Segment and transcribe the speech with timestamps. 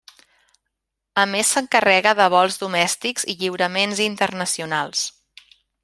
[1.23, 5.07] A més s'encarrega de vols domèstics i lliuraments internacionals.